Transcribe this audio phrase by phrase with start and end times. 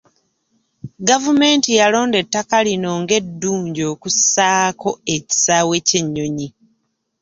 [1.07, 6.47] Gavumenti yalonda ettaka lino ng'eddungi okussaako ekisaawe ky'ennyonyi.